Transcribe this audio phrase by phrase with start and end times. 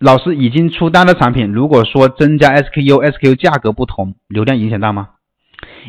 [0.00, 5.10] 老师已经出单的产品，如果说增加 SKU，SKU 价格不同，流量影响大吗？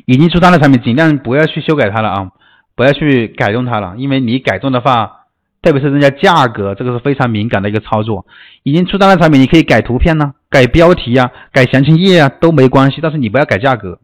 [0.06, 2.32] 已经出单的产品，尽量不要去修改它了啊，
[2.76, 5.26] 不要去改动它了，因为你改动的话，
[5.62, 8.26] 特别是增加价格，这个是非常敏感的一个操作。
[8.64, 14.00] 已经出单的产品，你可以改图片呢，改标题呀，改详情页啊，都没关系，但是你不要改价格。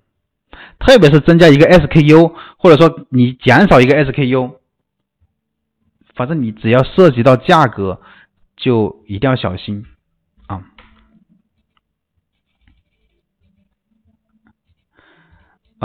[0.77, 4.55] 特别是增加一个 SKU，或者说你减少一个 SKU，
[6.13, 8.01] 反正你只要涉及到价格，
[8.57, 9.85] 就一定要小心
[10.47, 10.61] 啊！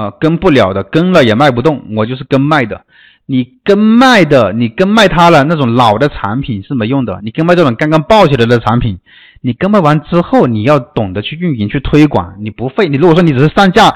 [0.00, 2.84] 啊，跟不了的，跟了也卖不动，我就是跟卖的。
[3.26, 7.20] 你跟卖的，你跟卖它了，那种老的产品是没用的。
[7.22, 8.98] 你跟卖这种刚刚爆起来的产品，
[9.40, 12.88] 你跟卖完之后，你要懂得去运营、去推广，你不费。
[12.88, 13.94] 你如果说你只是上架。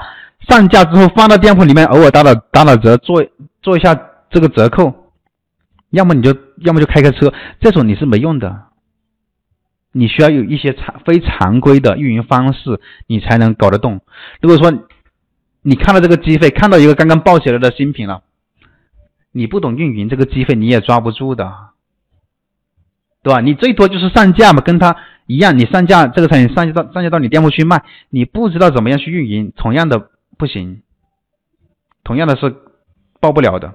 [0.49, 3.25] 上架之后放到店铺里面，偶尔打打打打折，做
[3.63, 3.99] 做一下
[4.29, 4.93] 这个折扣，
[5.89, 8.63] 要么你就要么就开个车，这种你是没用的。
[9.91, 14.01] 你需要有一些常非常规的运营方式，你才能搞得动。
[14.39, 14.71] 如果说
[15.67, 18.21] 你看到这个机会，看到一个刚刚爆起来的新品了，
[19.31, 21.51] 你不懂运营这个机会，你也抓不住的，
[23.23, 23.41] 对吧？
[23.41, 30.09] 你最多就是上架嘛，跟他一样，你上架这个产品上架到上架到你店铺去卖，你不知道怎么样去运营，同样的。
[30.37, 30.81] 不行，
[32.03, 32.53] 同样的是
[33.21, 33.73] 报不了的。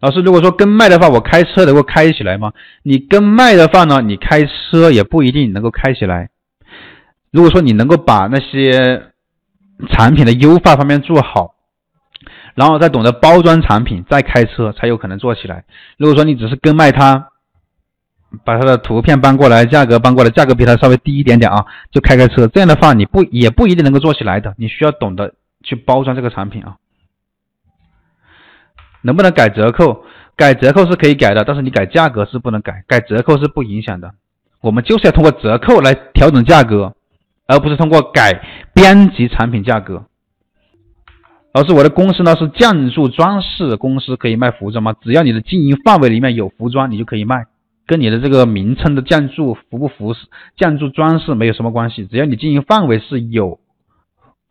[0.00, 2.52] 老师，如果说跟卖的话，我开车能够开起来吗？
[2.82, 6.30] 你跟卖的话呢，你开车也不一定能够开起来。
[7.30, 9.12] 如果说你能够把那些
[9.88, 11.54] 产品的优化方面做好，
[12.54, 15.64] 然后再懂得包装产品，再开车才有可能做起来。
[15.96, 17.28] 如果说你只是跟卖他，
[18.44, 22.48] 把他的图片搬过来，价格搬过来，价格比他稍微低一点点啊，就开开车。
[22.48, 24.54] 这样的话，你不也不一定能够做起来的。
[24.58, 26.76] 你需要懂得去包装这个产品啊。
[29.02, 30.04] 能不能改折扣？
[30.36, 32.82] 改折扣是可以改的，但是你改价格是不能改。
[32.88, 34.14] 改折扣是不影响的。
[34.60, 36.94] 我们就是要通过折扣来调整价格，
[37.46, 38.42] 而不是通过改
[38.74, 40.06] 编辑产品价格。
[41.54, 44.92] 老师，我的公司呢是建筑装饰公司，可以卖服装吗？
[45.00, 47.46] 只要你的经营范围里面有服装，你就可以卖。
[47.86, 50.26] 跟你的这个名称的建筑服不服饰、
[50.56, 53.60] 建筑装饰没有什么关系，只要你经营范围是有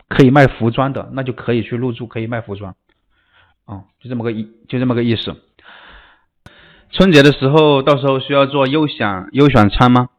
[0.07, 2.75] 可以卖服装的，那就可以去入驻，可以卖服装。
[3.65, 5.35] 哦，就这么个意，就这么个意思。
[6.91, 10.09] 春节的时候，到时候需要做优享优选餐吗？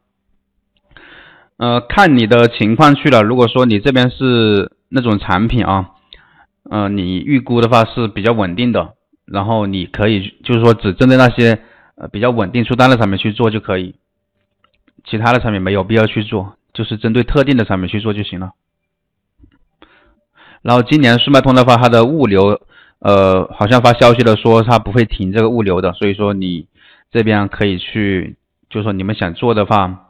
[1.57, 3.23] 呃，看你的情况去了。
[3.23, 5.91] 如果说你这边是那种产品啊，
[6.71, 8.95] 呃，你预估的话是比较稳定的，
[9.25, 11.61] 然后你可以就是说只针对那些。
[11.97, 13.95] 呃，比较稳定出单的产品去做就可以，
[15.05, 18.51] 其他的产品没有必要去做，就是针对特定的产品去做就行了。
[20.61, 22.61] 然后今年速卖通的话，它的物流，
[22.99, 26.67] 呃，好像发消息了说它不会停这个物流的，所以说你
[27.13, 28.39] 这边可以去，
[28.69, 30.04] 就是说你们想做的话，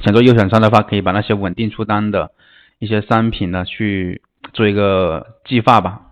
[0.00, 2.30] 想做优选商的话，可以把那些稳定出单的
[2.78, 4.22] 一些商品呢去
[4.52, 6.02] 做一个计划吧。